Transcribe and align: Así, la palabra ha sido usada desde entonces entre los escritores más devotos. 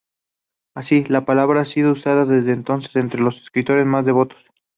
Así, 0.73 1.03
la 1.07 1.25
palabra 1.25 1.61
ha 1.61 1.65
sido 1.65 1.91
usada 1.91 2.25
desde 2.25 2.53
entonces 2.53 2.95
entre 2.95 3.21
los 3.21 3.37
escritores 3.39 3.85
más 3.85 4.03
devotos. 4.03 4.39